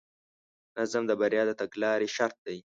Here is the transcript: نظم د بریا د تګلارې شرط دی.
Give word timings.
نظم 0.77 1.03
د 1.07 1.11
بریا 1.19 1.43
د 1.47 1.51
تګلارې 1.61 2.07
شرط 2.15 2.37
دی. 2.47 2.57